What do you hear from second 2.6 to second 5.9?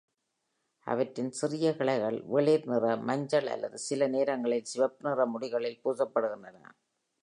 நிற, மஞ்சள் அல்லது சில நேரங்களில் சிவப்பு நிற முடிகளில்